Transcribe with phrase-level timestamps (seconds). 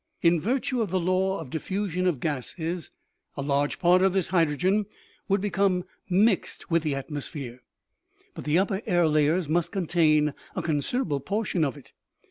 [0.23, 2.89] In virtue of the law of diffusion of gases,
[3.37, 4.87] a large part of this hydrogen
[5.27, 7.61] would become mixed with the atmosphere,
[8.33, 11.91] but the upper air layers must contain a considerable portion of it.